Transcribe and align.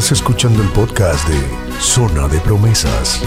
Estás 0.00 0.12
escuchando 0.12 0.62
el 0.62 0.68
podcast 0.70 1.28
de 1.28 1.78
Zona 1.78 2.26
de 2.26 2.40
Promesas. 2.40 3.20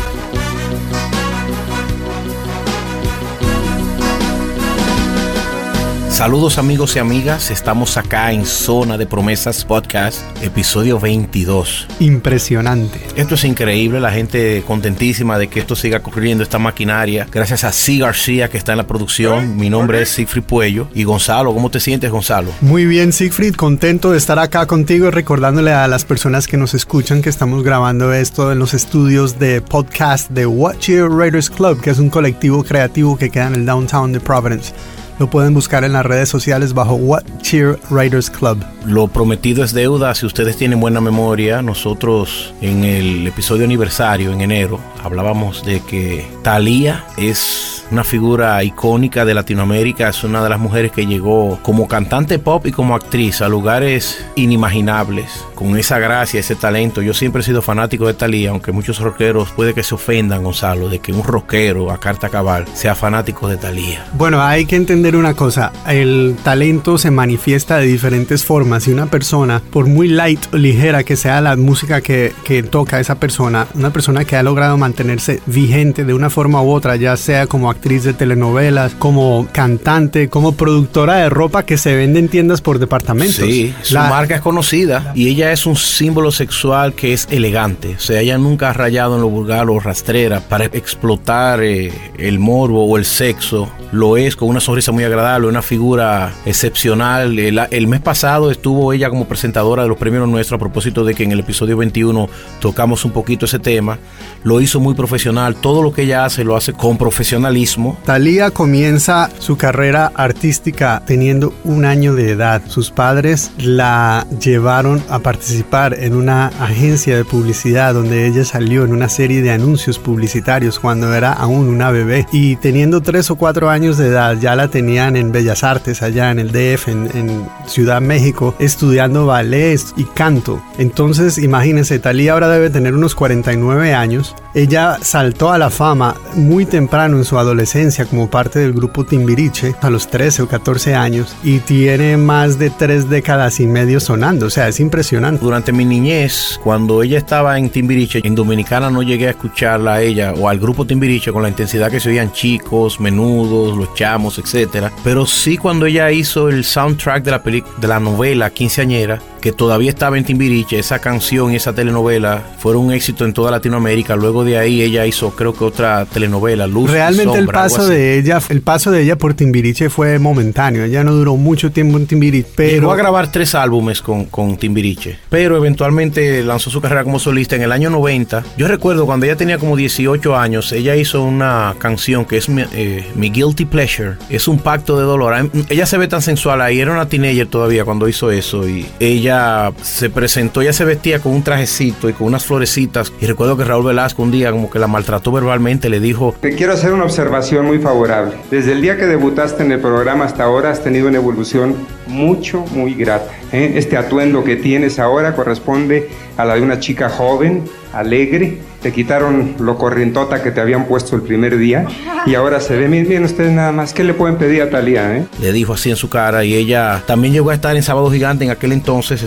Saludos 6.23 6.57
amigos 6.57 6.95
y 6.95 6.99
amigas, 6.99 7.51
estamos 7.51 7.97
acá 7.97 8.31
en 8.31 8.45
Zona 8.45 8.97
de 8.97 9.05
Promesas 9.05 9.65
Podcast, 9.65 10.21
episodio 10.41 10.97
22. 10.97 11.85
Impresionante. 11.99 13.01
Esto 13.17 13.35
es 13.35 13.43
increíble, 13.43 13.99
la 13.99 14.09
gente 14.09 14.63
contentísima 14.65 15.37
de 15.37 15.49
que 15.49 15.59
esto 15.59 15.75
siga 15.75 15.99
corriendo, 15.99 16.41
esta 16.41 16.59
maquinaria. 16.59 17.27
Gracias 17.29 17.65
a 17.65 17.73
C. 17.73 17.97
García 17.97 18.49
que 18.49 18.57
está 18.57 18.71
en 18.71 18.77
la 18.77 18.87
producción. 18.87 19.57
Mi 19.57 19.69
nombre 19.69 20.01
es 20.01 20.11
Siegfried 20.11 20.45
Puello. 20.45 20.87
Y 20.95 21.03
Gonzalo, 21.03 21.53
¿cómo 21.53 21.69
te 21.69 21.81
sientes 21.81 22.09
Gonzalo? 22.09 22.51
Muy 22.61 22.85
bien 22.85 23.11
Siegfried, 23.11 23.55
contento 23.55 24.11
de 24.11 24.17
estar 24.17 24.39
acá 24.39 24.65
contigo 24.65 25.07
y 25.07 25.11
recordándole 25.11 25.73
a 25.73 25.89
las 25.89 26.05
personas 26.05 26.47
que 26.47 26.55
nos 26.55 26.73
escuchan 26.73 27.21
que 27.21 27.29
estamos 27.29 27.63
grabando 27.63 28.13
esto 28.13 28.49
en 28.49 28.59
los 28.59 28.73
estudios 28.73 29.39
de 29.39 29.59
podcast 29.59 30.29
de 30.29 30.45
Watch 30.45 30.87
Your 30.87 31.13
Raiders 31.13 31.49
Club, 31.49 31.81
que 31.81 31.89
es 31.89 31.99
un 31.99 32.09
colectivo 32.09 32.63
creativo 32.63 33.17
que 33.17 33.29
queda 33.29 33.47
en 33.47 33.55
el 33.55 33.65
downtown 33.65 34.13
de 34.13 34.21
Providence. 34.21 34.73
Lo 35.23 35.29
pueden 35.29 35.53
buscar 35.53 35.85
en 35.85 35.93
las 35.93 36.05
redes 36.05 36.27
sociales 36.27 36.73
bajo 36.73 36.95
What 36.95 37.23
Cheer 37.41 37.79
Writers 37.89 38.29
Club. 38.29 38.61
Lo 38.85 39.07
prometido 39.07 39.63
es 39.63 39.71
deuda. 39.73 40.13
Si 40.15 40.25
ustedes 40.25 40.57
tienen 40.57 40.81
buena 40.81 40.99
memoria, 40.99 41.61
nosotros 41.61 42.53
en 42.59 42.83
el 42.83 43.25
episodio 43.25 43.63
aniversario 43.63 44.33
en 44.33 44.41
enero 44.41 44.81
hablábamos 45.01 45.65
de 45.65 45.79
que 45.79 46.27
Thalía 46.41 47.05
es 47.15 47.82
una 47.93 48.03
figura 48.03 48.63
icónica 48.63 49.23
de 49.23 49.35
Latinoamérica, 49.35 50.09
es 50.09 50.23
una 50.23 50.43
de 50.43 50.49
las 50.49 50.59
mujeres 50.59 50.91
que 50.91 51.05
llegó 51.05 51.59
como 51.61 51.87
cantante 51.87 52.39
pop 52.39 52.65
y 52.65 52.71
como 52.71 52.95
actriz 52.95 53.43
a 53.43 53.47
lugares 53.47 54.25
inimaginables, 54.35 55.45
con 55.53 55.77
esa 55.77 55.99
gracia, 55.99 56.39
ese 56.39 56.55
talento. 56.55 57.03
Yo 57.03 57.13
siempre 57.13 57.43
he 57.43 57.45
sido 57.45 57.61
fanático 57.61 58.07
de 58.07 58.15
Thalía, 58.15 58.49
aunque 58.49 58.71
muchos 58.71 58.97
rockeros 58.99 59.51
puede 59.51 59.75
que 59.75 59.83
se 59.83 59.93
ofendan, 59.93 60.43
Gonzalo, 60.43 60.89
de 60.89 60.99
que 60.99 61.13
un 61.13 61.23
rockero 61.23 61.91
a 61.91 61.99
carta 61.99 62.29
cabal 62.29 62.65
sea 62.73 62.95
fanático 62.95 63.47
de 63.47 63.57
Thalía. 63.57 64.07
Bueno, 64.13 64.41
hay 64.41 64.65
que 64.65 64.75
entender 64.75 65.15
una 65.15 65.35
cosa, 65.35 65.71
el 65.87 66.35
talento 66.43 66.97
se 66.97 67.11
manifiesta 67.11 67.77
de 67.77 67.85
diferentes 67.85 68.43
formas 68.43 68.87
y 68.87 68.91
una 68.91 69.05
persona, 69.05 69.61
por 69.69 69.85
muy 69.85 70.07
light 70.07 70.39
o 70.51 70.57
ligera 70.57 71.03
que 71.03 71.15
sea 71.15 71.41
la 71.41 71.55
música 71.57 72.01
que, 72.01 72.33
que 72.43 72.63
toca 72.63 72.99
esa 72.99 73.19
persona, 73.19 73.67
una 73.75 73.91
persona 73.91 74.25
que 74.25 74.35
ha 74.35 74.41
logrado 74.41 74.79
mantenerse 74.79 75.41
vigente 75.45 76.05
de 76.05 76.15
una 76.15 76.31
forma 76.31 76.59
u 76.63 76.71
otra, 76.71 76.95
ya 76.95 77.15
sea 77.17 77.45
como 77.45 77.69
actriz 77.69 77.82
de 77.83 78.13
telenovelas, 78.13 78.93
como 78.97 79.47
cantante, 79.51 80.29
como 80.29 80.53
productora 80.53 81.17
de 81.17 81.29
ropa 81.29 81.63
que 81.65 81.77
se 81.77 81.95
vende 81.95 82.19
en 82.19 82.29
tiendas 82.29 82.61
por 82.61 82.79
departamentos. 82.79 83.35
Sí, 83.35 83.73
su 83.81 83.95
La- 83.95 84.09
marca 84.09 84.35
es 84.35 84.41
conocida 84.41 85.11
y 85.15 85.27
ella 85.27 85.51
es 85.51 85.65
un 85.65 85.75
símbolo 85.75 86.31
sexual 86.31 86.93
que 86.93 87.11
es 87.11 87.27
elegante. 87.29 87.95
O 87.97 87.99
sea, 87.99 88.21
ella 88.21 88.37
nunca 88.37 88.69
ha 88.69 88.73
rayado 88.73 89.15
en 89.15 89.21
lo 89.21 89.29
vulgar 89.29 89.69
o 89.69 89.79
rastrera 89.81 90.39
para 90.39 90.65
explotar 90.65 91.61
eh, 91.61 91.91
el 92.17 92.39
morbo 92.39 92.85
o 92.85 92.97
el 92.97 93.03
sexo. 93.03 93.69
Lo 93.91 94.15
es 94.17 94.35
con 94.37 94.47
una 94.47 94.61
sonrisa 94.61 94.91
muy 94.93 95.03
agradable, 95.03 95.47
una 95.47 95.61
figura 95.61 96.33
excepcional. 96.45 97.37
El, 97.37 97.59
el 97.69 97.87
mes 97.87 97.99
pasado 97.99 98.49
estuvo 98.49 98.93
ella 98.93 99.09
como 99.09 99.25
presentadora 99.27 99.83
de 99.83 99.89
los 99.89 99.97
premios 99.97 100.27
nuestros 100.27 100.57
a 100.57 100.59
propósito 100.59 101.03
de 101.03 101.13
que 101.13 101.23
en 101.23 101.31
el 101.33 101.41
episodio 101.41 101.75
21 101.77 102.29
tocamos 102.61 103.03
un 103.03 103.11
poquito 103.11 103.45
ese 103.45 103.59
tema. 103.59 103.99
Lo 104.45 104.61
hizo 104.61 104.79
muy 104.79 104.93
profesional. 104.95 105.55
Todo 105.55 105.83
lo 105.83 105.91
que 105.93 106.03
ella 106.03 106.23
hace 106.25 106.43
lo 106.45 106.55
hace 106.55 106.71
con 106.73 106.97
profesionalismo. 106.97 107.62
Thalía 108.05 108.51
comienza 108.51 109.29
su 109.39 109.57
carrera 109.57 110.11
artística 110.15 111.01
teniendo 111.07 111.53
un 111.63 111.85
año 111.85 112.13
de 112.13 112.31
edad. 112.31 112.61
Sus 112.67 112.91
padres 112.91 113.51
la 113.57 114.27
llevaron 114.39 115.01
a 115.09 115.19
participar 115.19 115.95
en 115.97 116.13
una 116.13 116.47
agencia 116.47 117.15
de 117.15 117.23
publicidad 117.23 117.93
donde 117.93 118.27
ella 118.27 118.43
salió 118.43 118.83
en 118.83 118.91
una 118.91 119.07
serie 119.07 119.41
de 119.41 119.51
anuncios 119.51 119.97
publicitarios 119.97 120.77
cuando 120.77 121.13
era 121.13 121.31
aún 121.31 121.69
una 121.69 121.89
bebé. 121.89 122.27
Y 122.33 122.57
teniendo 122.57 123.01
tres 123.01 123.31
o 123.31 123.37
cuatro 123.37 123.69
años 123.69 123.97
de 123.97 124.07
edad 124.07 124.37
ya 124.37 124.55
la 124.55 124.67
tenían 124.67 125.15
en 125.15 125.31
Bellas 125.31 125.63
Artes 125.63 126.01
allá 126.01 126.31
en 126.31 126.39
el 126.39 126.51
DF, 126.51 126.89
en, 126.89 127.09
en 127.15 127.47
Ciudad 127.65 128.01
México, 128.01 128.55
estudiando 128.59 129.25
ballet 129.25 129.79
y 129.95 130.03
canto. 130.03 130.61
Entonces 130.77 131.37
imagínense, 131.37 131.99
Thalía 131.99 132.33
ahora 132.33 132.49
debe 132.49 132.69
tener 132.69 132.93
unos 132.93 133.15
49 133.15 133.93
años. 133.93 134.35
Ella 134.55 134.99
saltó 135.01 135.51
a 135.51 135.57
la 135.57 135.71
fama 135.71 136.15
muy 136.35 136.67
temprano 136.67 137.17
en 137.17 137.25
su 137.25 137.39
adolescencia 137.39 138.05
como 138.05 138.29
parte 138.29 138.59
del 138.59 138.73
grupo 138.73 139.03
Timbiriche 139.03 139.73
a 139.81 139.89
los 139.89 140.07
13 140.07 140.43
o 140.43 140.47
14 140.47 140.93
años 140.93 141.35
y 141.43 141.57
tiene 141.57 142.17
más 142.17 142.59
de 142.59 142.69
tres 142.69 143.09
décadas 143.09 143.59
y 143.59 143.65
medio 143.65 143.99
sonando, 143.99 144.45
o 144.45 144.49
sea, 144.51 144.67
es 144.67 144.79
impresionante. 144.79 145.43
Durante 145.43 145.71
mi 145.71 145.85
niñez, 145.85 146.59
cuando 146.63 147.01
ella 147.01 147.17
estaba 147.17 147.57
en 147.57 147.71
Timbiriche, 147.71 148.21
en 148.23 148.35
Dominicana 148.35 148.91
no 148.91 149.01
llegué 149.01 149.27
a 149.27 149.31
escucharla 149.31 149.95
a 149.95 150.01
ella 150.01 150.33
o 150.37 150.47
al 150.47 150.59
grupo 150.59 150.85
Timbiriche 150.85 151.31
con 151.31 151.41
la 151.41 151.49
intensidad 151.49 151.89
que 151.89 151.99
se 151.99 152.09
oían 152.09 152.31
chicos, 152.31 152.99
menudos, 152.99 153.75
los 153.75 153.93
chamos, 153.95 154.37
etcétera. 154.37 154.91
Pero 155.03 155.25
sí 155.25 155.57
cuando 155.57 155.87
ella 155.87 156.11
hizo 156.11 156.49
el 156.49 156.63
soundtrack 156.63 157.23
de 157.23 157.31
la 157.31 157.39
de 157.43 157.87
la 157.87 157.99
novela 157.99 158.51
Quinceañera, 158.51 159.19
que 159.41 159.51
todavía 159.51 159.89
estaba 159.89 160.17
en 160.17 160.23
Timbiriche, 160.23 160.79
esa 160.79 160.99
canción 160.99 161.51
y 161.51 161.57
esa 161.57 161.73
telenovela 161.73 162.41
fueron 162.59 162.85
un 162.85 162.93
éxito 162.93 163.25
en 163.25 163.33
toda 163.33 163.51
Latinoamérica. 163.51 164.15
Luego 164.15 164.42
de 164.43 164.57
ahí 164.57 164.81
ella 164.81 165.05
hizo 165.05 165.31
creo 165.31 165.53
que 165.53 165.63
otra 165.63 166.05
telenovela, 166.05 166.67
Luz 166.67 166.89
y 166.89 166.93
Realmente 166.93 167.33
el 167.33 167.45
Sombra, 167.45 167.63
algo 167.63 167.75
paso 167.75 167.87
de 167.87 168.17
ella, 168.17 168.41
el 168.49 168.61
paso 168.61 168.91
de 168.91 169.01
ella 169.03 169.17
por 169.17 169.33
Timbiriche 169.33 169.89
fue 169.89 170.19
momentáneo. 170.19 170.83
Ella 170.83 171.03
no 171.03 171.13
duró 171.13 171.35
mucho 171.35 171.71
tiempo 171.71 171.97
en 171.97 172.07
Timbiriche, 172.07 172.49
pero 172.55 172.73
Llegó 172.73 172.91
a 172.91 172.95
grabar 172.95 173.31
tres 173.31 173.55
álbumes 173.55 174.01
con, 174.01 174.25
con 174.25 174.57
Timbiriche, 174.57 175.19
pero 175.29 175.57
eventualmente 175.57 176.43
lanzó 176.43 176.69
su 176.69 176.81
carrera 176.81 177.03
como 177.03 177.19
solista 177.19 177.55
en 177.55 177.63
el 177.63 177.71
año 177.71 177.89
90. 177.89 178.43
Yo 178.57 178.67
recuerdo 178.67 179.05
cuando 179.05 179.25
ella 179.25 179.35
tenía 179.35 179.57
como 179.57 179.75
18 179.75 180.37
años, 180.37 180.71
ella 180.71 180.95
hizo 180.95 181.23
una 181.23 181.75
canción 181.79 182.25
que 182.25 182.37
es 182.37 182.49
mi, 182.49 182.63
eh, 182.73 183.05
mi 183.15 183.29
Guilty 183.29 183.65
Pleasure. 183.65 184.15
Es 184.29 184.47
un 184.47 184.59
pacto 184.59 184.97
de 184.97 185.03
dolor. 185.03 185.49
Ella 185.69 185.85
se 185.85 185.97
ve 185.97 186.07
tan 186.07 186.21
sensual 186.21 186.61
ahí, 186.61 186.79
era 186.79 186.91
una 186.91 187.07
teenager 187.07 187.47
todavía 187.47 187.85
cuando 187.85 188.07
hizo 188.07 188.31
eso 188.31 188.67
y 188.67 188.85
ella 188.99 189.71
se 189.81 190.09
presentó, 190.09 190.61
ella 190.61 190.73
se 190.73 190.85
vestía 190.85 191.19
con 191.19 191.33
un 191.33 191.43
trajecito 191.43 192.09
y 192.09 192.13
con 192.13 192.27
unas 192.27 192.45
florecitas. 192.45 193.11
Y 193.21 193.25
recuerdo 193.25 193.57
que 193.57 193.63
Raúl 193.63 193.85
Velasco 193.85 194.23
un 194.23 194.31
día 194.33 194.51
como 194.51 194.69
que 194.69 194.79
la 194.79 194.87
maltrató 194.87 195.31
verbalmente, 195.31 195.89
le 195.89 196.01
dijo, 196.01 196.35
Te 196.41 196.55
quiero 196.55 196.73
hacer 196.73 196.91
una 196.91 197.05
observación 197.05 197.65
muy 197.65 197.79
favorable. 197.79 198.33
Desde 198.51 198.73
el 198.73 198.81
día 198.81 198.97
que 198.97 199.05
debutaste 199.05 199.63
en 199.63 199.71
el 199.71 199.79
programa 199.79 200.25
hasta 200.25 200.43
ahora 200.43 200.71
has 200.71 200.83
tenido 200.83 201.07
una 201.07 201.17
evolución 201.17 201.75
mucho, 202.07 202.65
muy 202.71 202.93
grata. 202.93 203.31
¿eh? 203.53 203.73
Este 203.75 203.95
atuendo 203.95 204.43
que 204.43 204.57
tienes 204.57 204.99
ahora 204.99 205.35
corresponde 205.35 206.09
a 206.35 206.43
la 206.43 206.55
de 206.55 206.61
una 206.61 206.79
chica 206.79 207.07
joven, 207.09 207.63
alegre. 207.93 208.57
Te 208.81 208.91
quitaron 208.91 209.55
lo 209.59 209.77
corrientota 209.77 210.43
que 210.43 210.51
te 210.51 210.59
habían 210.59 210.87
puesto 210.87 211.15
el 211.15 211.21
primer 211.21 211.57
día 211.57 211.85
y 212.25 212.35
ahora 212.35 212.59
se 212.59 212.75
ve. 212.75 212.89
Miren, 212.89 213.07
miren 213.07 213.23
ustedes 213.23 213.51
nada 213.51 213.71
más. 213.71 213.93
¿Qué 213.93 214.03
le 214.03 214.13
pueden 214.13 214.37
pedir 214.37 214.61
a 214.61 214.69
Talía? 214.69 215.15
Eh? 215.17 215.25
le 215.39 215.53
dijo 215.53 215.73
así 215.73 215.89
en 215.89 215.95
su 215.95 216.09
cara 216.09 216.43
y 216.43 216.53
ella 216.53 217.01
también 217.05 217.33
llegó 217.33 217.51
a 217.51 217.53
estar 217.53 217.75
en 217.75 217.83
Sábado 217.83 218.11
Gigante 218.11 218.43
en 218.43 218.51
aquel 218.51 218.73
entonces. 218.73 219.25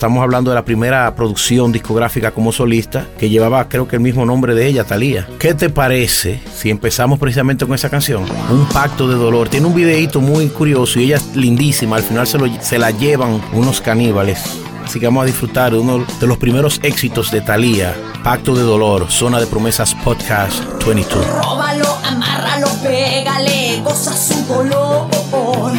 Estamos 0.00 0.22
hablando 0.22 0.50
de 0.50 0.54
la 0.54 0.64
primera 0.64 1.14
producción 1.14 1.72
discográfica 1.72 2.30
como 2.30 2.52
solista 2.52 3.06
que 3.18 3.28
llevaba 3.28 3.68
creo 3.68 3.86
que 3.86 3.96
el 3.96 4.00
mismo 4.00 4.24
nombre 4.24 4.54
de 4.54 4.66
ella, 4.66 4.82
Thalía. 4.84 5.28
¿Qué 5.38 5.52
te 5.52 5.68
parece 5.68 6.40
si 6.56 6.70
empezamos 6.70 7.18
precisamente 7.18 7.66
con 7.66 7.74
esa 7.74 7.90
canción? 7.90 8.24
Un 8.50 8.64
pacto 8.72 9.06
de 9.08 9.16
dolor. 9.16 9.50
Tiene 9.50 9.66
un 9.66 9.74
videíto 9.74 10.22
muy 10.22 10.48
curioso 10.48 10.98
y 10.98 11.04
ella 11.04 11.16
es 11.18 11.36
lindísima. 11.36 11.96
Al 11.96 12.02
final 12.02 12.26
se, 12.26 12.38
lo- 12.38 12.62
se 12.62 12.78
la 12.78 12.92
llevan 12.92 13.42
unos 13.52 13.82
caníbales. 13.82 14.42
Así 14.82 14.98
que 14.98 15.04
vamos 15.04 15.24
a 15.24 15.26
disfrutar 15.26 15.70
de 15.72 15.78
uno 15.78 16.02
de 16.18 16.26
los 16.26 16.38
primeros 16.38 16.80
éxitos 16.82 17.30
de 17.30 17.42
Thalía, 17.42 17.94
Pacto 18.24 18.54
de 18.54 18.62
Dolor, 18.62 19.10
Zona 19.10 19.38
de 19.38 19.46
Promesas 19.46 19.94
Podcast 19.96 20.64
22. 20.86 21.26
Róbalo, 21.26 21.98
amárralo, 22.08 22.68
pégale, 22.82 23.82
goza 23.84 24.16
su 24.16 24.46
dolor. 24.46 25.72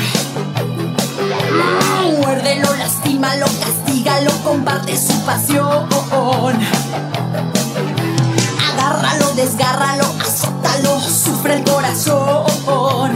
Muérdelo, 2.52 2.76
lastímalo, 2.76 3.46
castígalo, 3.64 4.32
comparte 4.44 4.98
su 4.98 5.18
pasión. 5.22 5.88
Agárralo, 8.74 9.34
desgárralo, 9.36 10.04
azótalo, 10.20 11.00
sufre 11.00 11.56
el 11.56 11.64
corazón. 11.64 13.16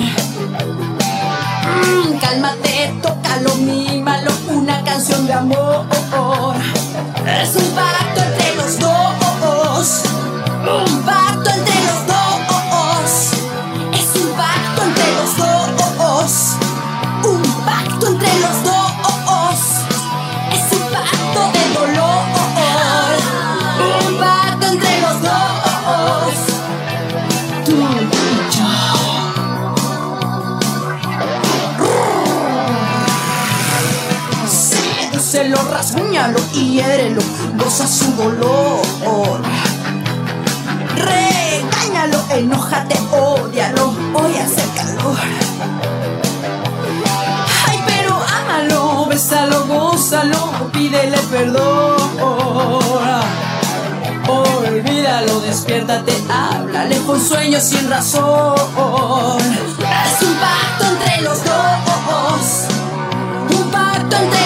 Mm, 1.83 2.17
Cálmate, 2.17 2.95
tócalo, 3.01 3.55
mímalo, 3.55 4.31
una 4.47 4.81
canción 4.85 5.27
de 5.27 5.33
amor. 5.33 5.85
Es 7.41 7.55
un 7.57 7.75
y 36.55 36.75
hiérelo, 36.75 37.21
goza 37.57 37.85
su 37.87 38.11
dolor. 38.13 39.41
Regáñalo, 40.95 42.23
enójate, 42.29 42.97
odialo, 43.11 43.93
hoy 44.13 44.37
hace 44.37 44.63
calor. 44.75 45.17
Ay, 47.67 47.79
pero 47.85 48.17
ámalo, 48.41 49.05
bésalo, 49.07 49.67
gózalo, 49.67 50.69
pídele 50.71 51.17
perdón. 51.29 51.95
Olvídalo, 54.27 55.41
despiértate, 55.41 56.13
háblale 56.29 56.97
con 56.99 57.19
sueños 57.21 57.63
sin 57.63 57.89
razón. 57.89 58.55
Es 59.41 60.21
un 60.21 60.35
pacto 60.35 60.85
entre 60.93 61.21
los 61.21 61.43
dos. 61.43 62.67
Un 63.49 63.71
pacto 63.71 64.15
entre 64.15 64.44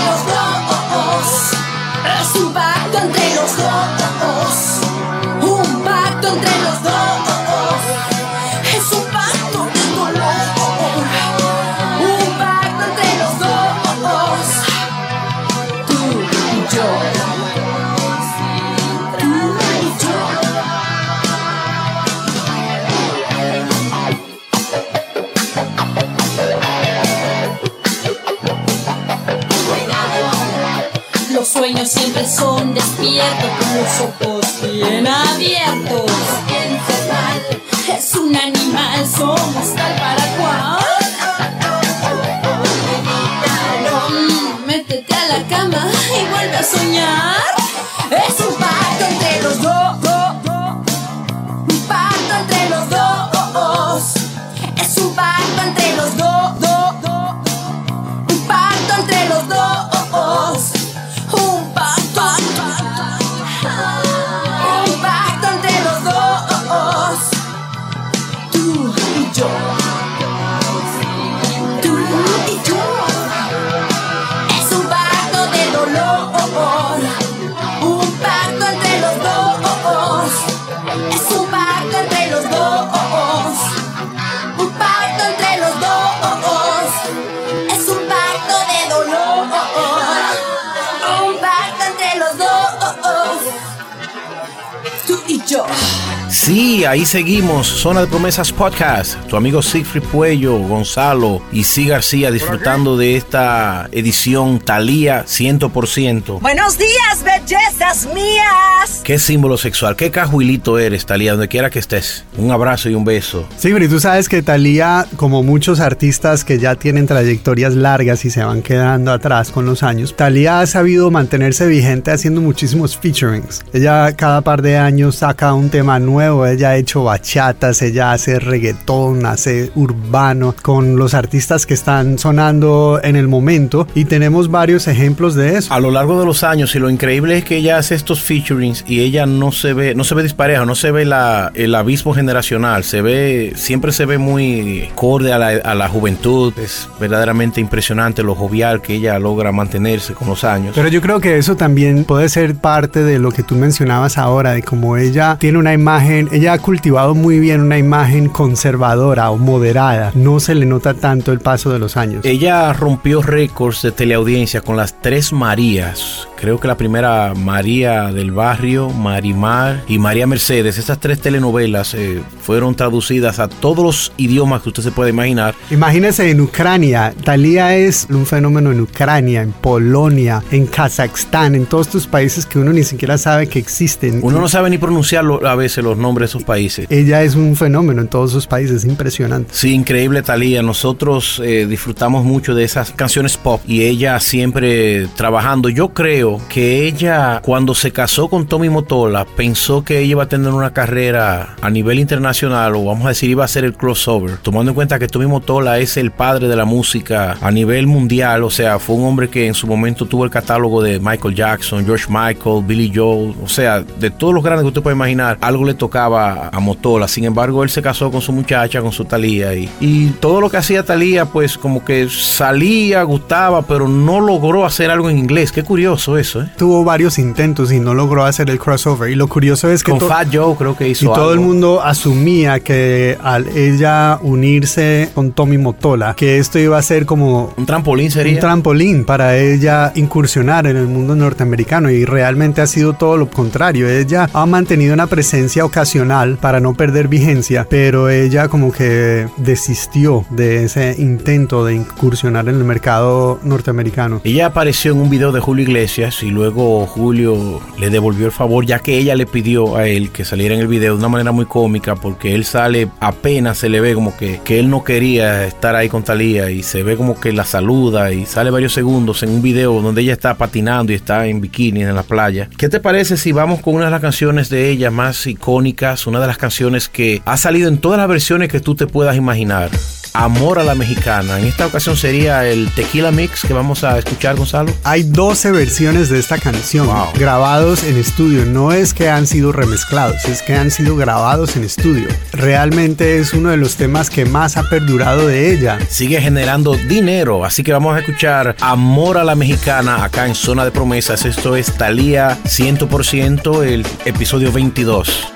ahí 96.89 97.06
seguimos. 97.06 97.68
Zona 97.68 98.01
de 98.01 98.07
Promesas 98.07 98.51
Podcast. 98.51 99.15
Tu 99.27 99.36
amigo 99.36 99.62
Siegfried 99.62 100.01
Puello, 100.03 100.57
Gonzalo 100.57 101.39
y 101.51 101.63
C. 101.63 101.86
García 101.86 102.31
disfrutando 102.31 102.97
de 102.97 103.15
esta 103.15 103.88
edición 103.91 104.59
Talía 104.59 105.24
100%. 105.25 106.41
Buenos 106.41 106.80
días, 106.80 107.24
bellezas 107.24 108.09
mías. 108.13 109.01
Qué 109.03 109.19
símbolo 109.19 109.57
sexual, 109.57 109.95
qué 109.95 110.09
cajuilito 110.09 110.80
eres, 110.80 111.06
Talía, 111.06 111.33
donde 111.33 111.47
quiera 111.47 111.69
que 111.69 111.77
estés. 111.77 112.25
Un 112.38 112.50
abrazo 112.50 112.89
y 112.89 112.95
un 112.95 113.06
beso. 113.06 113.47
Sí, 113.57 113.69
pero 113.71 113.88
tú 113.88 114.00
sabes 114.00 114.27
que 114.27 114.42
Thalía, 114.42 115.06
como 115.15 115.44
muchos 115.44 115.80
artistas 115.80 116.44
que 116.44 116.57
ya 116.57 116.74
tienen 116.74 117.06
trayectorias 117.06 117.75
largas 117.75 118.25
y 118.25 118.31
se 118.31 118.44
van 118.44 118.63
quedando 118.63 119.12
atrás 119.12 119.51
con 119.51 119.68
los 119.68 119.83
años, 119.83 120.15
Thalía 120.15 120.62
ha 120.62 120.65
sabido 120.65 121.12
mantenerse 121.12 121.68
vigente 121.68 122.09
haciendo 122.09 122.42
muchísimos 122.42 122.97
featurings. 122.97 123.63
Ella 123.74 124.12
cada 124.15 124.42
par 124.42 124.63
de 124.63 124.77
años 124.77 125.18
saca 125.18 125.53
un 125.53 125.69
tema 125.69 126.00
nuevo, 126.00 126.47
ella 126.47 126.79
hecho 126.80 127.04
bachatas, 127.04 127.81
ella 127.81 128.14
hace 128.14 128.40
reggaetón, 128.40 129.26
hace 129.26 129.72
urbano 129.76 130.56
con 130.62 130.98
los 130.98 131.14
artistas 131.14 131.66
que 131.66 131.74
están 131.74 132.18
sonando 132.18 133.00
en 133.04 133.16
el 133.16 133.28
momento 133.28 133.88
y 133.96 134.06
tenemos 134.06 134.50
varios 134.50 134.88
ejemplos 134.88 135.36
de 135.36 135.58
eso. 135.58 135.74
A 135.74 135.80
lo 135.80 135.92
largo 135.92 136.20
de 136.20 136.26
los 136.26 136.44
años, 136.44 136.76
y 136.76 136.80
lo 136.80 136.90
increíble 136.90 137.38
es 137.38 137.46
que 137.46 137.58
ella 137.58 137.78
hace 137.78 137.96
estos 137.96 138.22
featurings 138.22 138.84
y 138.88 139.02
ella 139.02 139.26
no 139.26 139.52
se 139.52 139.74
ve, 139.74 139.96
no 139.96 140.04
se 140.04 140.16
ve 140.16 140.24
dispareja, 140.24 140.66
no 140.66 140.76
se 140.76 140.92
ve 140.92 141.06
la, 141.06 141.52
el 141.56 141.76
abismo 141.76 142.14
generacional, 142.14 142.84
se 142.84 143.02
ve, 143.02 143.54
siempre 143.56 143.92
se 143.92 144.06
ve 144.06 144.18
muy 144.18 144.88
acorde 144.92 145.34
a 145.34 145.38
la, 145.38 145.48
a 145.48 145.76
la 145.76 145.90
juventud. 145.90 146.54
Es 146.58 146.90
verdaderamente 147.00 147.62
impresionante 147.62 148.24
lo 148.24 148.36
jovial 148.36 148.81
que 148.81 148.96
ella 148.96 149.20
logra 149.20 149.52
mantenerse 149.52 150.14
con 150.14 150.28
los 150.28 150.44
años. 150.44 150.74
Pero 150.76 150.88
yo 150.88 151.02
creo 151.02 151.20
que 151.20 151.38
eso 151.38 151.56
también 151.56 152.04
puede 152.04 152.30
ser 152.30 152.56
parte 152.56 153.04
de 153.04 153.20
lo 153.20 153.31
que 153.31 153.44
tú 153.44 153.56
mencionabas 153.56 154.18
ahora, 154.18 154.52
de 154.52 154.64
cómo 154.64 154.98
ella 154.98 155.38
tiene 155.40 155.58
una 155.58 155.74
imagen, 155.74 156.30
ella 156.31 156.58
cultivado 156.69 157.16
muy 157.16 157.39
bien 157.39 157.62
una 157.62 157.80
imagen 157.80 158.30
conservadora 158.30 159.31
o 159.31 159.38
moderada. 159.38 160.12
No 160.13 160.39
se 160.39 160.54
le 160.54 160.68
nota 160.68 160.94
tanto 160.94 161.31
el 161.31 161.39
paso 161.39 161.71
de 161.71 161.80
los 161.80 161.98
años. 161.98 162.24
Ella 162.24 162.71
rompió 162.74 163.24
récords 163.24 163.81
de 163.81 163.92
teleaudiencia 163.92 164.62
con 164.62 164.77
las 164.77 165.01
tres 165.01 165.33
Marías. 165.33 166.27
Creo 166.39 166.60
que 166.60 166.68
la 166.68 166.77
primera 166.77 167.33
María 167.33 168.12
del 168.13 168.31
Barrio, 168.31 168.92
Marimar 168.92 169.81
y 169.88 169.98
María 169.98 170.27
Mercedes. 170.27 170.77
Estas 170.77 171.00
tres 171.00 171.19
telenovelas 171.19 171.95
eh, 171.95 172.21
fueron 172.39 172.75
traducidas 172.75 173.39
a 173.39 173.48
todos 173.48 173.83
los 173.83 174.12
idiomas 174.18 174.62
que 174.62 174.69
usted 174.69 174.83
se 174.83 174.92
puede 174.92 175.09
imaginar. 175.09 175.56
Imagínese 175.71 176.30
en 176.30 176.40
Ucrania, 176.40 177.16
Thalía 177.23 177.76
es 177.76 178.06
un 178.11 178.28
fenómeno 178.28 178.71
en 178.71 178.80
Ucrania, 178.80 179.42
en 179.42 179.54
Polonia, 179.54 180.44
en 180.52 180.68
Kazajstán, 180.68 181.56
en 181.56 181.66
todos 181.66 181.88
estos 181.88 182.06
países 182.06 182.45
que 182.45 182.59
uno 182.59 182.71
ni 182.71 182.83
siquiera 182.83 183.18
sabe 183.18 183.47
que 183.47 183.57
existen. 183.57 184.19
Uno 184.21 184.40
no 184.40 184.47
sabe 184.47 184.69
ni 184.69 184.78
pronunciarlo 184.78 185.45
a 185.45 185.56
veces 185.56 185.83
los 185.83 185.97
nombres 185.97 186.31
de 186.31 186.38
esos 186.38 186.44
países. 186.44 186.58
Ella 186.89 187.23
es 187.23 187.35
un 187.35 187.56
fenómeno 187.56 188.01
en 188.01 188.07
todos 188.07 188.31
esos 188.31 188.47
países, 188.47 188.85
impresionante. 188.85 189.54
Sí, 189.54 189.73
increíble 189.73 190.21
Talía. 190.21 190.61
Nosotros 190.61 191.42
eh, 191.44 191.66
disfrutamos 191.68 192.25
mucho 192.25 192.56
de 192.56 192.63
esas 192.63 192.92
canciones 192.92 193.37
pop 193.37 193.61
y 193.66 193.83
ella 193.83 194.19
siempre 194.19 195.07
trabajando. 195.16 195.69
Yo 195.69 195.89
creo 195.89 196.42
que 196.49 196.85
ella 196.85 197.42
cuando 197.44 197.73
se 197.73 197.92
casó 197.92 198.28
con 198.28 198.47
Tommy 198.47 198.69
Motola 198.69 199.25
pensó 199.25 199.83
que 199.83 199.99
ella 199.99 200.11
iba 200.11 200.23
a 200.23 200.30
tener 200.30 200.51
una 200.51 200.73
carrera 200.73 201.56
a 201.61 201.69
nivel 201.69 201.99
internacional 201.99 202.75
o 202.75 202.85
vamos 202.85 203.06
a 203.06 203.09
decir 203.09 203.30
iba 203.30 203.45
a 203.45 203.47
ser 203.47 203.63
el 203.63 203.73
crossover. 203.73 204.37
Tomando 204.37 204.71
en 204.71 204.75
cuenta 204.75 204.99
que 204.99 205.07
Tommy 205.07 205.28
Motola 205.28 205.80
es 205.80 205.97
el 205.97 206.11
padre 206.11 206.47
de 206.47 206.56
la 206.56 206.66
música 206.66 207.37
a 207.42 207.51
nivel 207.51 207.87
mundial, 207.87 208.44
o 208.44 208.49
sea, 208.49 208.80
fue 208.80 208.95
un 208.95 209.06
hombre 209.06 209.30
que 209.30 209.47
en 209.47 209.54
su 209.54 209.68
momento 209.68 210.06
tuvo 210.06 210.25
el 210.25 210.31
catálogo 210.31 210.81
de 210.81 210.99
Michael 210.99 211.35
Jackson, 211.35 211.85
George 211.85 212.06
Michael, 212.09 212.63
Billy 212.66 212.92
Joel, 212.94 213.35
o 213.44 213.47
sea, 213.47 213.81
de 213.81 214.09
todos 214.09 214.33
los 214.33 214.44
grandes 214.44 214.63
que 214.63 214.68
usted 214.69 214.81
puede 214.81 214.95
imaginar, 214.95 215.37
algo 215.42 215.66
le 215.66 215.73
tocaba 215.73 216.48
a 216.51 216.59
Motola. 216.59 217.07
Sin 217.07 217.23
embargo, 217.25 217.63
él 217.63 217.69
se 217.69 217.81
casó 217.81 218.11
con 218.11 218.21
su 218.21 218.31
muchacha, 218.31 218.81
con 218.81 218.91
su 218.91 219.06
Talía 219.06 219.53
y, 219.56 219.69
y 219.79 220.07
todo 220.19 220.41
lo 220.41 220.49
que 220.49 220.57
hacía 220.57 220.83
Talía, 220.83 221.25
pues 221.25 221.57
como 221.57 221.83
que 221.83 222.07
salía, 222.09 223.03
gustaba, 223.03 223.61
pero 223.63 223.87
no 223.87 224.19
logró 224.21 224.65
hacer 224.65 224.89
algo 224.91 225.09
en 225.09 225.18
inglés. 225.18 225.51
Qué 225.51 225.63
curioso 225.63 226.18
eso, 226.18 226.41
¿eh? 226.41 226.49
Tuvo 226.57 226.83
varios 226.83 227.19
intentos 227.19 227.71
y 227.71 227.79
no 227.79 227.94
logró 227.94 228.25
hacer 228.25 228.49
el 228.49 228.59
crossover. 228.59 229.09
Y 229.11 229.15
lo 229.15 229.27
curioso 229.27 229.69
es 229.71 229.83
que 229.83 229.91
Con 229.91 229.99
to- 229.99 230.07
Fat 230.07 230.27
Joe 230.33 230.56
creo 230.57 230.75
que 230.75 230.89
hizo 230.89 231.06
y 231.06 231.07
todo 231.07 231.33
el 231.33 231.39
mundo 231.39 231.81
asumía 231.81 232.59
que 232.59 233.18
al 233.21 233.47
ella 233.49 234.19
unirse 234.21 235.09
con 235.13 235.31
Tommy 235.31 235.57
Motola, 235.57 236.15
que 236.15 236.37
esto 236.39 236.57
iba 236.59 236.77
a 236.77 236.81
ser 236.81 237.06
como 237.06 237.53
Un 237.57 237.65
trampolín 237.65 238.09
sería. 238.11 238.33
un 238.33 238.39
trampolín 238.39 239.06
para 239.06 239.37
ella 239.37 239.91
incursionar 239.95 240.65
en 240.68 240.77
el 240.77 240.87
mundo 240.87 241.15
norteamericano 241.15 241.89
y 241.89 242.06
realmente 242.06 242.61
ha 242.61 242.68
sido 242.68 242.94
todo 242.94 243.18
lo 243.18 243.29
contrario. 243.29 243.87
Ella 243.89 244.29
ha 244.33 244.45
mantenido 244.45 244.94
una 244.94 245.07
presencia 245.07 245.65
ocasional 245.65 246.37
para 246.40 246.60
no 246.60 246.74
perder 246.74 247.08
vigencia, 247.08 247.68
pero 247.69 248.10
ella 248.10 248.48
como 248.48 248.72
que 248.72 249.28
desistió 249.38 250.26
de 250.30 250.64
ese 250.64 250.96
intento 250.98 251.66
de 251.66 251.76
incursionar 251.76 252.48
en 252.50 252.56
el 252.56 252.64
mercado 252.64 253.40
norteamericano. 253.44 254.22
Ella 254.24 254.48
apareció 254.48 254.94
en 254.94 255.02
un 255.02 255.10
video 255.10 255.31
de 255.31 255.40
Julio 255.40 255.64
Iglesias 255.64 256.24
y 256.24 256.30
luego 256.30 256.86
Julio 256.86 257.62
le 257.78 257.90
devolvió 257.90 258.26
el 258.26 258.31
favor 258.31 258.66
ya 258.66 258.80
que 258.80 258.98
ella 258.98 259.16
le 259.16 259.26
pidió 259.26 259.76
a 259.76 259.88
él 259.88 260.12
que 260.12 260.26
saliera 260.26 260.56
en 260.56 260.62
el 260.62 260.68
video 260.68 260.94
de 260.94 261.00
una 261.00 261.10
manera 261.10 261.31
muy 261.31 261.46
cómica 261.46 261.96
porque 261.96 262.36
él 262.36 262.46
sale 262.46 262.90
apenas 263.00 263.58
se 263.58 263.69
le 263.69 263.81
ve 263.81 263.94
como 263.94 264.16
que, 264.16 264.40
que 264.44 264.60
él 264.60 264.69
no 264.69 264.84
quería 264.84 265.46
estar 265.46 265.76
ahí 265.76 265.90
con 265.90 266.04
Talía 266.04 266.50
y 266.50 266.64
se 266.64 266.84
ve 266.84 266.96
como 266.96 267.19
que 267.19 267.34
la 267.34 267.46
saluda 267.46 268.12
y 268.12 268.26
sale 268.26 268.52
varios 268.52 268.74
segundos 268.74 269.24
en 269.24 269.30
un 269.30 269.42
video 269.42 269.81
donde 269.81 270.02
ella 270.02 270.14
está 270.14 270.36
patinando 270.36 270.92
y 270.92 270.96
está 270.96 271.28
en 271.28 271.42
bikini 271.42 271.84
en 271.84 271.96
la 271.96 272.04
playa. 272.04 272.50
¿Qué 272.58 272.69
te 272.69 272.80
parece 272.80 273.18
si 273.18 273.31
vamos 273.31 273.62
con 273.62 273.76
una 273.76 273.86
de 273.86 273.92
las 273.92 274.02
canciones 274.02 274.50
de 274.50 274.69
ella 274.69 274.92
más 274.92 275.28
icónicas, 275.28 276.08
una 276.08 276.19
de 276.19 276.28
las 276.30 276.38
canciones 276.38 276.88
que 276.88 277.21
ha 277.26 277.38
salido 277.38 277.68
en 277.68 277.78
todas 277.80 277.98
las 278.00 278.07
versiones 278.07 278.50
que 278.50 278.59
tú 278.59 278.76
te 278.76 278.88
puedas 278.88 279.16
imaginar? 279.18 279.69
Amor 280.14 280.57
a 280.57 280.64
la 280.64 280.74
Mexicana. 280.74 281.38
En 281.40 281.45
esta 281.45 281.68
ocasión 281.68 281.95
sería 281.95 282.44
el 282.48 282.71
Tequila 282.74 283.12
Mix 283.12 283.44
que 283.44 283.54
vamos 283.54 283.83
a 283.83 283.98
escuchar, 284.00 284.36
Gonzalo. 284.36 284.74
Hay 284.83 285.04
12 285.04 285.52
versiones 285.52 286.09
de 286.09 286.18
esta 286.18 286.40
canción 286.40 286.88
Wow. 286.88 287.09
grabados 287.16 287.83
en 287.83 287.95
estudio. 287.98 288.44
No 288.45 288.71
es 288.71 288.94
que 288.95 289.07
han 289.09 289.28
sido 289.28 289.52
remezclados, 289.52 290.26
es 290.26 290.42
que 290.42 290.56
han 290.56 290.71
sido 290.71 290.95
grabados 290.95 291.56
en 291.56 291.64
estudio. 291.64 292.07
Realmente 292.33 293.19
es 293.19 293.33
uno 293.33 293.50
de 293.50 293.57
los 293.57 293.76
temas 293.76 294.09
que 294.09 294.26
más 294.26 294.57
ha 294.57 294.68
perdurado 294.68 295.28
de 295.28 295.54
ella. 295.54 295.78
Sigue 295.90 296.19
generando 296.19 296.74
dinero, 296.76 297.45
así 297.45 297.62
que 297.64 297.71
vamos 297.71 297.95
a 297.95 298.00
escuchar 298.00 298.56
Amor 298.62 299.18
a 299.19 299.24
la 299.24 299.36
Mexicana 299.36 300.04
acá 300.04 300.26
en 300.26 300.33
Zona 300.33 300.66
de 300.66 300.71
Promesas. 300.71 301.24
Esto 301.26 301.56
es 301.56 301.71
Talía 301.78 302.36
100%, 302.45 303.64
el 303.64 303.86
episodio 304.06 304.52
22. 304.52 305.28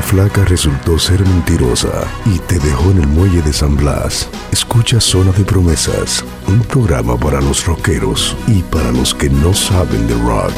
La 0.00 0.06
flaca 0.06 0.46
resultó 0.46 0.98
ser 0.98 1.20
mentirosa 1.26 1.90
y 2.24 2.38
te 2.38 2.58
dejó 2.58 2.90
en 2.90 3.02
el 3.02 3.06
muelle 3.06 3.42
de 3.42 3.52
San 3.52 3.76
Blas, 3.76 4.30
escucha 4.50 4.98
Zona 4.98 5.30
de 5.32 5.44
Promesas, 5.44 6.24
un 6.46 6.60
programa 6.60 7.18
para 7.18 7.38
los 7.42 7.66
rockeros 7.66 8.34
y 8.46 8.62
para 8.62 8.92
los 8.92 9.12
que 9.12 9.28
no 9.28 9.52
saben 9.52 10.06
de 10.06 10.14
rock. 10.14 10.54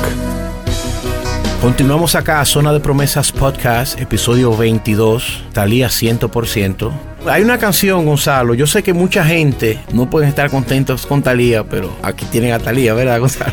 Continuamos 1.60 2.14
acá, 2.14 2.44
Zona 2.44 2.72
de 2.72 2.78
Promesas 2.78 3.32
Podcast, 3.32 4.00
episodio 4.00 4.56
22, 4.56 5.42
Talía 5.52 5.88
100%. 5.88 7.11
Hay 7.26 7.42
una 7.42 7.56
canción, 7.56 8.04
Gonzalo. 8.04 8.54
Yo 8.54 8.66
sé 8.66 8.82
que 8.82 8.92
mucha 8.92 9.24
gente 9.24 9.78
no 9.92 10.10
pueden 10.10 10.28
estar 10.28 10.50
contentos 10.50 11.06
con 11.06 11.22
Talía, 11.22 11.62
pero 11.62 11.94
aquí 12.02 12.24
tienen 12.26 12.52
a 12.52 12.58
Talía, 12.58 12.94
¿verdad, 12.94 13.20
Gonzalo? 13.20 13.52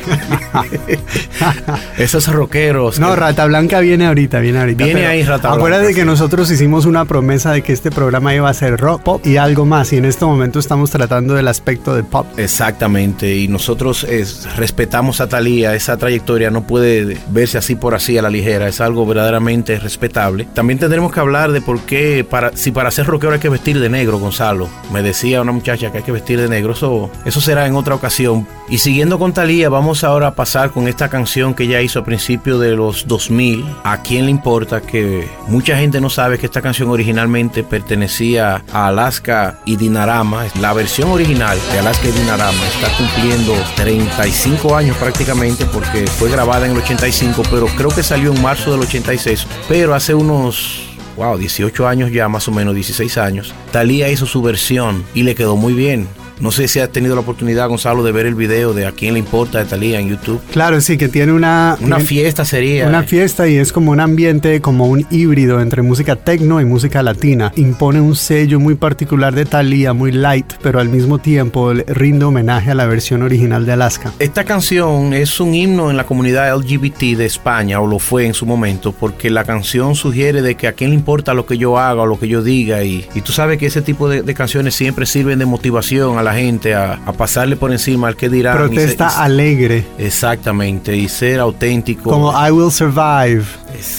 Esos 1.98 2.28
rockeros. 2.28 3.00
No, 3.00 3.16
Rata 3.16 3.46
Blanca 3.46 3.80
viene 3.80 4.08
ahorita, 4.08 4.40
viene 4.40 4.60
ahorita. 4.60 4.86
Viene 4.86 5.06
ahí 5.06 5.24
Rata 5.24 5.54
Acuérdate 5.54 5.84
Blanca, 5.84 5.96
que 5.96 6.02
sí. 6.02 6.08
nosotros 6.08 6.50
hicimos 6.50 6.86
una 6.86 7.06
promesa 7.06 7.52
de 7.52 7.62
que 7.62 7.72
este 7.74 7.92
programa 7.92 8.34
iba 8.34 8.50
a 8.50 8.54
ser 8.54 8.78
rock, 8.78 9.04
pop 9.04 9.28
y 9.28 9.38
algo 9.38 9.66
más. 9.66 9.94
Y 9.94 9.98
en 9.98 10.06
este 10.06 10.26
momento 10.26 10.58
estamos 10.58 10.90
tratando 10.90 11.36
del 11.36 11.48
aspecto 11.48 11.96
de 11.96 12.04
pop. 12.04 12.26
Exactamente, 12.38 13.36
y 13.36 13.48
nosotros 13.48 14.04
es, 14.04 14.48
respetamos 14.56 15.22
a 15.22 15.30
Talía, 15.30 15.76
esa 15.76 15.98
trayectoria 15.98 16.50
no 16.50 16.66
puede 16.66 17.18
verse 17.30 17.60
así 17.60 17.76
por 17.76 17.94
así 17.94 18.18
a 18.18 18.24
la 18.24 18.32
ligera, 18.32 18.68
es 18.68 18.82
algo 18.82 19.06
verdaderamente 19.06 19.80
respetable. 19.80 20.48
También 20.54 20.80
tendremos 20.80 21.12
que 21.12 21.20
hablar 21.20 21.52
de 21.52 21.62
por 21.62 21.82
qué, 21.82 22.26
para, 22.28 22.56
si 22.56 22.72
para 22.72 22.90
ser 22.90 23.06
rockero 23.06 23.34
hay 23.34 23.40
que 23.40 23.59
vestir 23.60 23.80
de 23.82 23.90
negro, 23.90 24.20
Gonzalo. 24.20 24.70
Me 24.94 25.02
decía 25.02 25.42
una 25.42 25.52
muchacha 25.52 25.92
que 25.92 25.98
hay 25.98 26.04
que 26.04 26.14
vestir 26.14 26.40
de 26.40 26.48
negro, 26.48 26.72
eso, 26.72 27.12
eso 27.26 27.42
será 27.42 27.68
en 27.68 27.76
otra 27.76 27.94
ocasión. 27.94 28.48
Y 28.70 28.78
siguiendo 28.78 29.20
con 29.20 29.34
Talía, 29.34 29.68
vamos 29.68 30.06
ahora 30.06 30.28
a 30.28 30.36
pasar 30.36 30.72
con 30.72 30.88
esta 30.88 31.10
canción 31.10 31.54
que 31.54 31.64
ella 31.64 31.82
hizo 31.82 32.00
a 32.00 32.06
principios 32.06 32.62
de 32.62 32.78
los 32.78 33.06
2000, 33.06 33.66
¿A 33.84 34.02
quién 34.02 34.26
le 34.26 34.32
importa? 34.32 34.80
Que 34.80 35.28
mucha 35.48 35.78
gente 35.78 36.00
no 36.00 36.10
sabe 36.10 36.38
que 36.38 36.46
esta 36.46 36.62
canción 36.62 36.90
originalmente 36.90 37.64
pertenecía 37.64 38.64
a 38.72 38.88
Alaska 38.88 39.60
y 39.66 39.76
Dinarama. 39.76 40.46
La 40.62 40.72
versión 40.72 41.10
original 41.10 41.58
de 41.74 41.80
Alaska 41.80 42.08
y 42.08 42.12
Dinarama 42.12 42.66
está 42.68 42.88
cumpliendo 42.96 43.54
35 43.76 44.74
años 44.74 44.96
prácticamente 44.96 45.66
porque 45.66 46.08
fue 46.08 46.30
grabada 46.30 46.66
en 46.66 46.72
el 46.72 46.78
85, 46.78 47.44
pero 47.52 47.66
creo 47.76 47.90
que 47.90 48.04
salió 48.04 48.32
en 48.32 48.42
marzo 48.42 48.72
del 48.72 48.82
86. 48.82 49.46
Pero 49.68 49.94
hace 49.94 50.14
unos 50.14 50.89
wow, 51.16 51.38
18 51.38 51.88
años 51.88 52.12
ya, 52.12 52.28
más 52.28 52.48
o 52.48 52.52
menos 52.52 52.76
16 52.76 53.18
años, 53.18 53.54
Talía 53.72 54.10
hizo 54.10 54.26
su 54.26 54.42
versión 54.42 55.04
y 55.14 55.24
le 55.24 55.36
quedó 55.36 55.56
muy 55.56 55.74
bien. 55.74 56.08
No 56.40 56.52
sé 56.52 56.68
si 56.70 56.80
has 56.80 56.90
tenido 56.90 57.16
la 57.16 57.22
oportunidad, 57.22 57.68
Gonzalo, 57.68 58.02
de 58.04 58.12
ver 58.14 58.26
el 58.26 58.36
video 58.36 58.74
de 58.74 58.86
A 58.86 58.92
quién 58.94 59.14
le 59.14 59.20
importa 59.20 59.60
de 59.60 59.66
Talía 59.66 60.00
en 60.00 60.08
YouTube. 60.08 60.42
Claro, 60.52 60.80
sí, 60.80 60.98
que 60.98 61.10
tiene 61.10 61.34
una... 61.34 61.76
Una 61.82 61.98
tiene- 61.98 62.06
fiesta 62.10 62.46
sería. 62.46 62.88
Una 62.88 63.04
fiesta 63.04 63.48
y 63.48 63.58
es 63.58 63.74
como 63.74 63.92
un 63.92 64.00
ambiente, 64.00 64.62
como 64.62 64.86
un 64.86 65.06
híbrido 65.12 65.60
entre 65.62 65.82
música 65.82 66.16
tecno 66.16 66.62
y 66.62 66.66
música 66.66 67.04
latina. 67.04 67.52
Impone 67.58 68.00
un 68.00 68.16
sello 68.16 68.60
muy 68.60 68.76
particular 68.76 69.36
de 69.36 69.46
Thalía, 69.46 69.92
muy 69.94 70.12
light, 70.14 70.54
pero 70.64 70.80
al 70.80 70.88
mismo 70.88 71.18
tiempo 71.20 71.74
rinde 71.74 72.24
homenaje 72.26 72.72
a 72.72 72.76
la 72.76 72.86
versión 72.86 73.22
original 73.22 73.66
de 73.66 73.74
Alaska. 73.74 74.14
Esta 74.20 74.46
canción 74.46 75.14
es 75.14 75.40
un 75.42 75.54
himno 75.54 75.90
en 75.92 75.98
la 75.98 76.06
comunidad 76.06 76.56
LGBT 76.58 77.18
de 77.18 77.26
España, 77.26 77.82
o 77.82 77.88
lo 77.88 78.00
fue 78.00 78.26
en 78.26 78.34
su 78.34 78.46
momento, 78.46 78.94
porque 78.94 79.30
la 79.30 79.44
canción 79.44 79.96
sugiere 79.96 80.42
de 80.42 80.56
que 80.56 80.68
a 80.68 80.74
quién 80.74 80.92
le 80.92 80.96
importa 80.96 81.34
lo 81.34 81.46
que 81.46 81.58
yo 81.58 81.78
haga 81.78 82.04
o 82.04 82.06
lo 82.06 82.18
que 82.18 82.30
yo 82.30 82.42
diga, 82.42 82.84
y, 82.84 83.06
y 83.14 83.22
tú 83.22 83.34
sabes 83.34 83.58
que 83.58 83.66
ese 83.66 83.82
tipo 83.82 84.08
de, 84.08 84.22
de 84.22 84.34
canciones 84.34 84.74
siempre 84.76 85.06
sirven 85.06 85.38
de 85.40 85.46
motivación 85.46 86.18
a 86.18 86.24
la 86.24 86.29
gente 86.34 86.74
a, 86.76 87.00
a 87.06 87.14
pasarle 87.14 87.56
por 87.56 87.72
encima 87.72 88.08
al 88.08 88.16
que 88.16 88.30
dirán. 88.30 88.56
y 88.56 88.58
Protesta 88.58 89.10
se- 89.10 89.20
y- 89.20 89.24
alegre, 89.24 89.86
Exactamente, 89.98 90.96
y 90.96 91.08
ser 91.08 91.40
auténtico. 91.40 92.10
como 92.10 92.32
I 92.46 92.52
Will 92.52 92.72
Survive, 92.72 93.44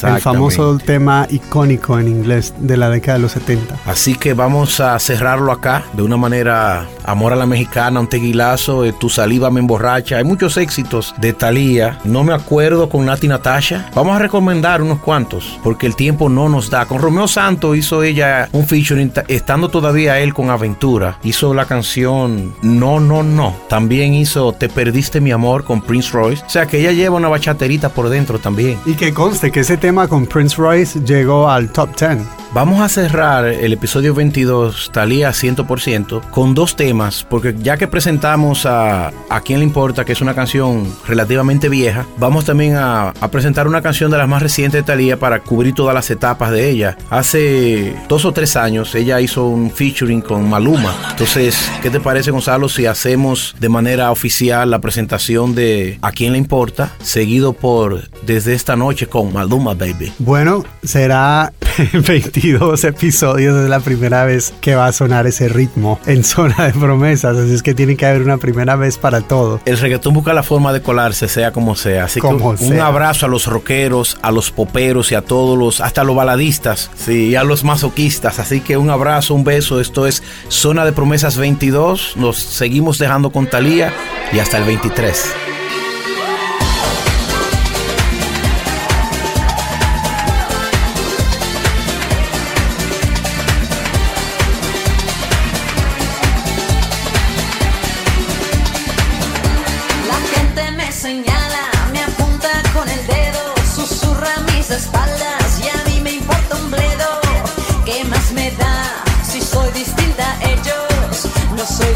el 0.03 0.21
famoso 0.21 0.79
tema 0.79 1.27
icónico 1.31 1.99
en 1.99 2.09
inglés 2.09 2.53
de 2.59 2.77
la 2.77 2.91
década 2.91 3.17
de 3.19 3.23
los 3.23 3.33
70. 3.33 3.77
Así 3.87 4.15
que 4.15 4.35
vamos 4.35 4.81
a 4.81 4.99
cerrarlo 4.99 5.51
acá 5.53 5.85
de 5.95 6.03
una 6.03 6.17
manera 6.17 6.87
amor 7.05 7.33
a 7.33 7.37
la 7.37 7.47
mexicana, 7.47 8.01
un 8.01 8.07
tequilazo, 8.09 8.85
eh, 8.85 8.93
tu 8.99 9.09
saliva 9.09 9.51
me 9.51 9.61
emborracha. 9.61 10.17
Hay 10.19 10.25
muchos 10.25 10.57
éxitos 10.57 11.15
de 11.19 11.33
Thalía. 11.33 11.99
No 12.05 12.23
me 12.23 12.35
acuerdo 12.35 12.89
con 12.89 13.07
Nati 13.07 13.29
Natasha. 13.29 13.89
Vamos 13.95 14.15
a 14.15 14.19
recomendar 14.19 14.83
unos 14.83 14.99
cuantos 14.99 15.59
porque 15.63 15.87
el 15.87 15.97
tiempo 15.97 16.29
no 16.29 16.49
nos 16.49 16.69
da. 16.71 16.85
Con 16.87 16.99
Romeo 17.01 17.27
Santos 17.29 17.77
hizo 17.77 18.03
ella 18.03 18.49
un 18.53 18.67
featuring 18.67 19.11
ta- 19.11 19.25
estando 19.29 19.69
todavía 19.71 20.19
él 20.21 20.35
con 20.35 20.51
Aventura. 20.51 21.19
Hizo 21.23 21.55
la 21.55 21.65
canción 21.65 22.20
No, 22.29 23.01
no, 23.01 23.23
no. 23.23 23.57
También 23.69 24.15
hizo 24.15 24.53
Te 24.53 24.69
perdiste 24.69 25.21
mi 25.21 25.31
amor 25.31 25.65
con 25.65 25.81
Prince 25.81 26.11
Royce. 26.13 26.45
O 26.45 26.51
sea 26.51 26.67
que 26.67 26.79
ella 26.81 26.93
lleva 26.93 27.17
una 27.17 27.29
bachaterita 27.29 27.91
por 27.91 28.09
dentro 28.09 28.39
también. 28.39 28.79
Y 28.87 28.95
que 28.95 29.13
conste 29.13 29.51
que 29.51 29.61
ese 29.61 29.77
tema 29.77 30.09
con 30.09 30.27
Prince 30.27 30.57
Royce 30.57 31.01
llegó 31.01 31.49
al 31.49 31.71
top 31.73 31.97
10. 31.99 32.40
Vamos 32.53 32.81
a 32.81 32.89
cerrar 32.89 33.45
el 33.45 33.73
episodio 33.73 34.13
22, 34.13 34.91
Talía 34.93 35.31
100%, 35.31 36.31
con 36.31 36.53
dos 36.53 36.75
temas, 36.75 37.25
porque 37.31 37.55
ya 37.57 37.77
que 37.77 37.87
presentamos 37.87 38.67
a 38.67 39.13
A 39.29 39.41
quién 39.43 39.61
le 39.61 39.65
importa, 39.65 40.05
que 40.05 40.13
es 40.13 40.21
una 40.21 40.35
canción 40.35 40.93
relativamente 41.07 41.69
vieja, 41.69 42.07
vamos 42.19 42.47
también 42.47 42.75
a, 42.75 43.11
a 43.11 43.29
presentar 43.31 43.69
una 43.69 43.83
canción 43.83 44.11
de 44.11 44.19
las 44.19 44.29
más 44.29 44.43
recientes 44.43 44.81
de 44.81 44.83
Talía 44.83 45.17
para 45.17 45.39
cubrir 45.39 45.75
todas 45.75 45.95
las 45.95 46.11
etapas 46.11 46.51
de 46.51 46.69
ella. 46.69 46.99
Hace 47.09 47.95
dos 48.09 48.25
o 48.25 48.33
tres 48.33 48.57
años 48.57 48.97
ella 48.97 49.21
hizo 49.21 49.47
un 49.47 49.71
featuring 49.71 50.21
con 50.21 50.51
Maluma. 50.51 50.93
Entonces, 51.11 51.71
¿qué 51.83 51.91
te 51.91 52.01
parece, 52.01 52.33
Gonzalo, 52.33 52.69
si 52.69 52.85
hacemos 52.87 53.55
de 53.61 53.69
manera 53.69 54.11
oficial 54.11 54.73
la 54.73 54.81
presentación 54.81 55.55
de 55.55 56.01
A 56.03 56.11
quién 56.11 56.33
le 56.33 56.39
importa, 56.39 56.97
seguido 57.01 57.53
por 57.53 58.11
Desde 58.23 58.55
esta 58.55 58.75
noche 58.75 59.07
con 59.07 59.33
Maluma, 59.33 59.75
baby? 59.75 60.13
Bueno, 60.19 60.65
será 60.83 61.53
22 62.41 62.85
episodios, 62.85 63.55
es 63.63 63.69
la 63.69 63.81
primera 63.81 64.25
vez 64.25 64.55
que 64.63 64.75
va 64.75 64.87
a 64.87 64.93
sonar 64.93 65.27
ese 65.27 65.49
ritmo 65.51 66.01
en 66.07 66.25
zona 66.25 66.67
de 66.69 66.73
promesas, 66.73 67.37
así 67.37 67.53
es 67.53 67.63
que 67.63 67.75
tiene 67.75 67.97
que 67.97 68.07
haber 68.07 68.23
una 68.23 68.39
primera 68.39 68.77
vez 68.77 68.97
para 68.97 69.21
todo. 69.21 69.61
El 69.67 69.77
reggaetón 69.77 70.15
busca 70.15 70.33
la 70.33 70.43
forma 70.43 70.73
de 70.73 70.81
colarse, 70.81 71.29
sea 71.29 71.53
como 71.53 71.77
sea. 71.77 72.05
Así 72.05 72.19
Como 72.19 72.57
que 72.57 72.65
un 72.65 72.71
sea. 72.71 72.87
abrazo 72.87 73.27
a 73.27 73.29
los 73.29 73.47
rockeros, 73.47 74.17
a 74.23 74.31
los 74.31 74.51
poperos 74.51 75.13
y 75.13 75.17
a 75.17 75.23
todos 75.23 75.59
los, 75.59 75.81
hasta 75.83 76.03
los 76.03 76.17
baladistas, 76.17 76.91
sí, 76.97 77.29
y 77.29 77.35
a 77.37 77.45
los 77.45 77.63
masoquistas. 77.63 78.39
Así 78.39 78.61
que 78.63 78.79
un 78.79 78.89
abrazo, 78.89 79.35
un 79.35 79.45
beso. 79.45 79.79
Esto 79.79 80.07
es 80.07 80.23
Zona 80.49 80.87
de 80.87 80.93
Promesas 80.93 81.37
22. 81.37 82.17
Nos 82.17 82.39
seguimos 82.39 82.99
dejando 82.99 83.31
con 83.31 83.49
Talía 83.49 83.93
y 84.33 84.39
hasta 84.39 84.57
el 84.57 84.65
23. 84.65 85.50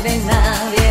De 0.05 0.19
nadie, 0.19 0.84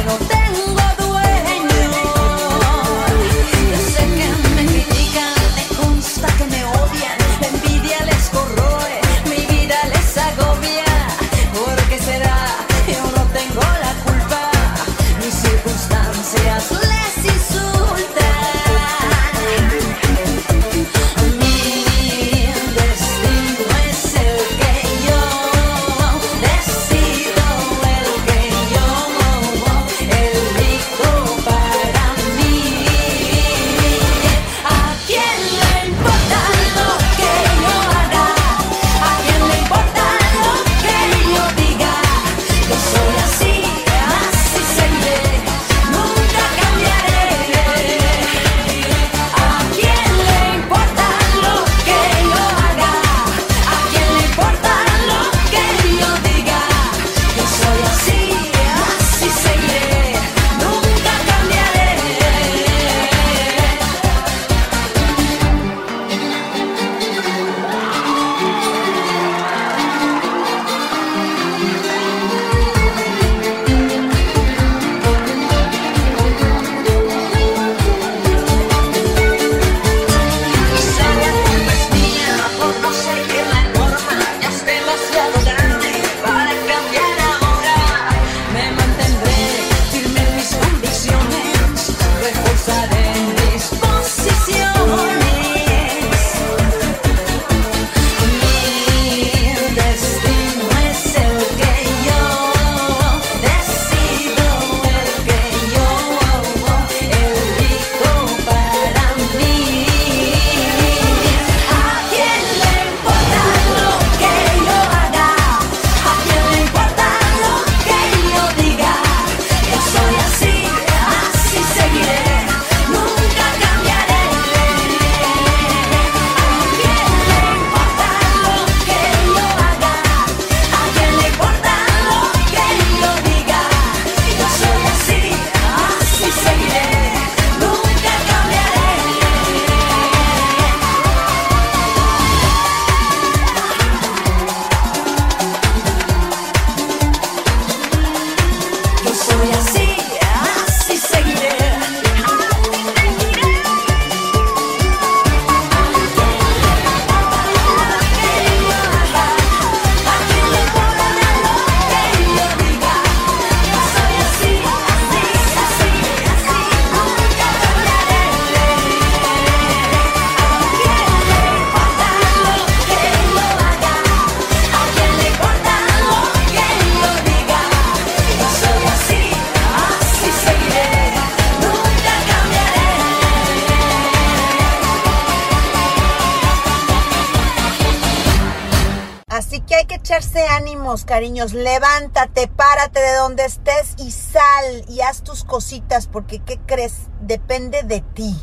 que 189.67 189.76
hay 189.76 189.86
que 189.86 189.95
echarse 189.95 190.47
ánimos, 190.47 191.06
cariños. 191.06 191.54
Levántate, 191.54 192.47
párate 192.47 192.99
de 192.99 193.15
donde 193.15 193.45
estés 193.45 193.95
y 193.97 194.12
sal 194.12 194.86
y 194.89 195.02
haz 195.02 195.23
tus 195.23 195.43
cositas 195.43 196.08
porque 196.08 196.39
¿qué 196.39 196.60
crees? 196.65 196.93
Depende 197.21 197.84
de 197.84 198.02
ti. 198.02 198.36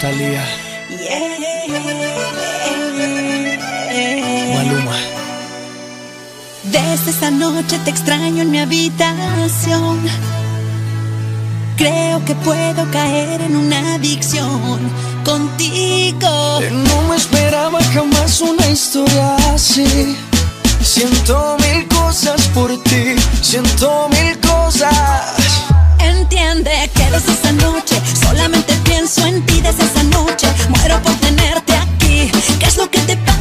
Talía. 0.00 0.44
Maluma. 4.54 4.96
Desde 6.64 7.10
esta 7.10 7.30
noche 7.30 7.78
te 7.84 7.90
extraño 7.90 8.42
en 8.42 8.50
mi 8.50 8.58
habitación. 8.58 10.00
Creo 11.76 12.24
que 12.24 12.34
puedo 12.36 12.90
caer 12.90 13.42
en 13.42 13.56
una 13.56 13.94
adicción 13.94 14.80
contigo. 15.26 16.60
No 16.70 17.02
me 17.08 17.16
esperaba 17.16 17.82
jamás 17.92 18.40
una 18.40 18.66
historia 18.68 19.36
así. 19.52 20.16
Siento 20.80 21.56
mil 21.60 21.86
cosas 21.88 22.40
por 22.54 22.70
ti, 22.84 23.16
siento 23.42 24.08
mil 24.10 24.38
cosas. 24.38 24.92
Entiende 25.98 26.90
que 26.94 27.10
desde 27.10 27.32
esa 27.32 27.52
noche 27.52 28.00
solamente 28.24 28.72
pienso 28.84 29.26
en 29.26 29.44
ti 29.46 29.60
desde 29.60 29.84
esa 29.84 30.04
noche. 30.04 30.46
Muero 30.68 31.02
por 31.02 31.14
tenerte 31.16 31.74
aquí. 31.74 32.30
¿Qué 32.60 32.66
es 32.66 32.76
lo 32.76 32.88
que 32.88 33.00
te 33.00 33.16
pasa 33.16 33.35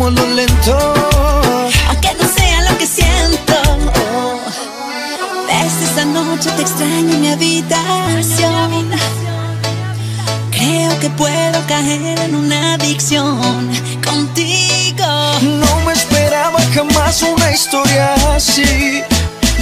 Tomémoslo 0.00 0.34
lento. 0.34 0.78
aunque 1.88 2.08
no 2.18 2.26
sea 2.26 2.62
lo 2.70 2.78
que 2.78 2.86
siento. 2.86 3.54
Desde 5.46 5.84
esta 5.84 6.04
noche 6.06 6.48
te 6.56 6.62
extraño 6.62 7.12
en 7.16 7.20
mi 7.20 7.28
habitación. 7.28 8.90
Creo 10.52 10.98
que 11.00 11.10
puedo 11.10 11.66
caer 11.66 12.18
en 12.18 12.34
una 12.34 12.74
adicción 12.74 13.68
contigo. 14.02 15.06
No 15.42 15.80
me 15.84 15.92
esperaba 15.92 16.60
jamás 16.74 17.22
una 17.22 17.52
historia 17.52 18.14
así. 18.34 19.02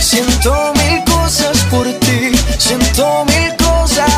Siento 0.01 0.73
mil 0.77 1.03
cosas 1.05 1.59
por 1.69 1.85
ti, 1.99 2.31
siento 2.59 3.25
mil 3.25 3.57
cosas. 3.57 4.13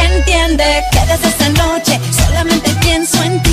Entiende 0.00 0.84
que 0.92 1.00
desde 1.06 1.28
esta 1.28 1.48
noche 1.48 2.00
solamente 2.12 2.70
pienso 2.80 3.20
en 3.24 3.42
ti 3.42 3.47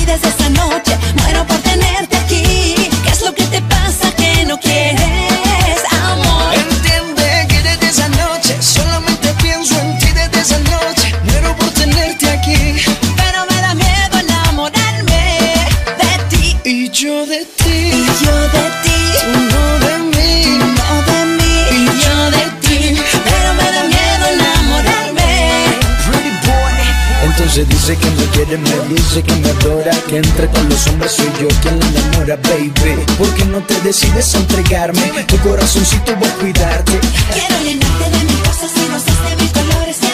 Entonces 27.57 27.87
dice 27.87 27.97
que 27.97 28.11
me 28.11 28.25
quiere, 28.31 28.57
me 28.57 28.93
dice 28.93 29.23
que 29.23 29.33
me 29.35 29.49
adora 29.49 29.91
Que 30.09 30.17
entre 30.17 30.49
con 30.49 30.67
los 30.67 30.87
hombres 30.87 31.13
soy 31.13 31.31
yo 31.39 31.47
quien 31.61 31.79
la 31.79 31.87
enamora, 31.87 32.35
baby 32.35 32.99
¿Por 33.17 33.33
qué 33.33 33.45
no 33.45 33.63
te 33.63 33.79
decides 33.79 34.35
a 34.35 34.39
entregarme? 34.39 35.23
Tu 35.25 35.37
corazoncito 35.37 36.17
voy 36.17 36.27
a 36.27 36.33
cuidarte 36.33 36.99
Quiero 37.33 37.63
llenarte 37.63 38.09
de 38.09 38.23
mis 38.25 38.41
cosas 38.41 38.71
y 38.75 38.91
rosas 38.91 39.29
de 39.29 39.41
mis 39.41 39.51
colores. 39.53 40.04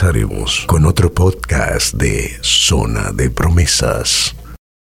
Regresaremos 0.00 0.64
con 0.66 0.86
otro 0.86 1.12
podcast 1.12 1.92
de 1.92 2.38
Zona 2.40 3.12
de 3.12 3.28
Promesas. 3.28 4.34